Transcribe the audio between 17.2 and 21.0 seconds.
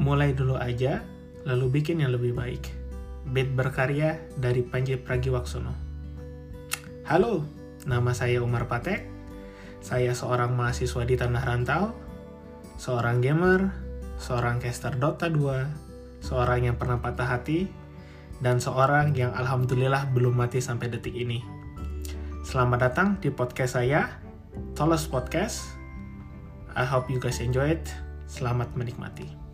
hati, dan seorang yang alhamdulillah belum mati sampai